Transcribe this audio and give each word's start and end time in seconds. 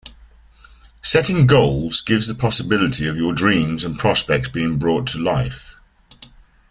Setting 1.03 1.45
goals 1.45 2.01
gives 2.01 2.27
the 2.27 2.33
possibility 2.33 3.05
of 3.07 3.17
your 3.17 3.35
dreams 3.35 3.83
and 3.83 3.99
prospects 3.99 4.49
being 4.49 4.79
brought 4.79 5.05
to 5.09 5.19
life. 5.19 5.75